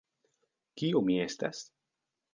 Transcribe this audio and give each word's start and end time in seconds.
Kiu 0.81 1.03
mi 1.11 1.21
estas? 1.27 1.63